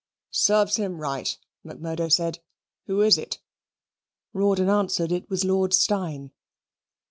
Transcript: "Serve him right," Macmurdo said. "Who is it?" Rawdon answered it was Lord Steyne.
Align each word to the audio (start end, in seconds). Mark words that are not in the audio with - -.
"Serve 0.31 0.75
him 0.77 0.97
right," 0.97 1.37
Macmurdo 1.63 2.09
said. 2.09 2.39
"Who 2.87 3.01
is 3.01 3.19
it?" 3.19 3.39
Rawdon 4.33 4.67
answered 4.67 5.11
it 5.11 5.29
was 5.29 5.45
Lord 5.45 5.75
Steyne. 5.75 6.31